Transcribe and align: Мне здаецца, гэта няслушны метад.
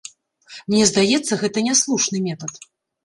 Мне 0.69 0.87
здаецца, 0.93 1.33
гэта 1.43 1.65
няслушны 1.67 2.17
метад. 2.29 2.51